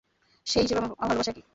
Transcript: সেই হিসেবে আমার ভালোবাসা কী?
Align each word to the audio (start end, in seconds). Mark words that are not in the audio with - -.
সেই 0.47 0.63
হিসেবে 0.63 0.79
আমার 0.81 0.91
ভালোবাসা 1.01 1.31
কী? 1.35 1.41